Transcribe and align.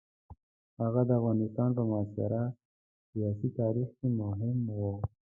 هغه 0.81 1.01
د 1.07 1.11
افغانستان 1.19 1.69
په 1.77 1.83
معاصر 1.89 2.31
سیاسي 3.09 3.49
تاریخ 3.59 3.89
کې 3.97 4.07
مهم 4.21 4.57
وو. 4.77 4.93